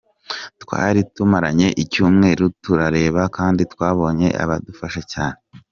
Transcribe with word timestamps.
Twari 0.61 0.99
tumaranye 1.15 1.67
icyumweru 1.83 2.43
tubareba 2.63 3.21
kandi 3.37 3.61
twabonye 3.73 4.27
badufasha 4.49 5.01
cyane. 5.13 5.39